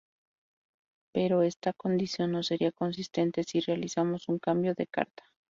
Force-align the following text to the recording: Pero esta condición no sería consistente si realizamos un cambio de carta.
Pero 1.13 1.43
esta 1.43 1.73
condición 1.73 2.31
no 2.31 2.41
sería 2.41 2.71
consistente 2.71 3.43
si 3.43 3.59
realizamos 3.59 4.29
un 4.29 4.39
cambio 4.39 4.73
de 4.73 4.87
carta. 4.87 5.23